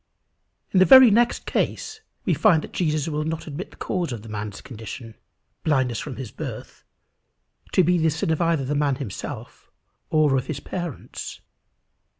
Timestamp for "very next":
0.85-1.45